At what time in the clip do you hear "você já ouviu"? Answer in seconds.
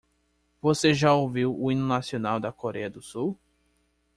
0.59-1.55